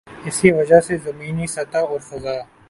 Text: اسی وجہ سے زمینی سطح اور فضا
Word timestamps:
اسی 0.25 0.51
وجہ 0.51 0.79
سے 0.79 0.97
زمینی 0.97 1.47
سطح 1.47 1.81
اور 1.89 1.99
فضا 1.99 2.35